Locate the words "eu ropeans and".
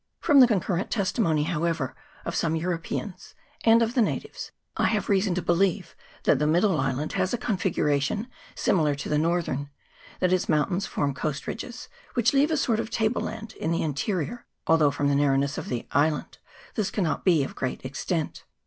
2.55-3.83